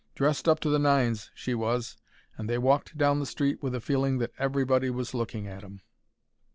[0.15, 1.95] Dressed up to the nines she was,
[2.35, 5.79] and they walked down the street with a feeling that everybody was looking at em.